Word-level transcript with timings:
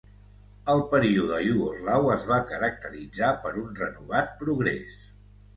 El 0.73 0.79
període 0.93 1.41
iugoslau 1.49 2.09
es 2.15 2.25
va 2.31 2.39
caracteritzar 2.53 3.29
per 3.45 3.55
un 3.65 3.69
renovat 3.83 4.37
progrés. 4.43 4.99